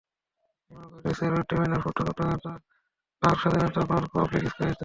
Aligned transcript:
নির্মাণ 0.71 0.87
করেছিলেন 0.93 1.31
road 1.33 1.45
divider, 1.49 1.79
footpath, 1.83 2.07
মুক্তিযোদ্ধা 2.09 2.51
পার্ক, 3.21 3.37
স্বাধীনতা 3.41 3.81
পার্ক, 3.89 4.07
পাবলিক 4.13 4.43
স্কয়ার 4.43 4.69
ইত্যাদি। 4.69 4.79